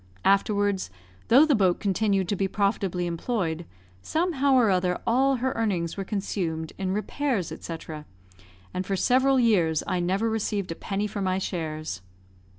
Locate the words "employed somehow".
3.05-4.55